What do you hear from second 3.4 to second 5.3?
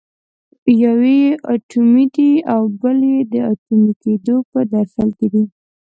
اټومي کېدو په درشل کې